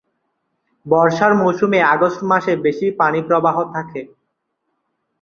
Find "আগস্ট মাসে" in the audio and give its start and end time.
1.93-2.53